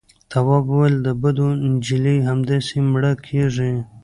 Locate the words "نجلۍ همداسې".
1.69-2.75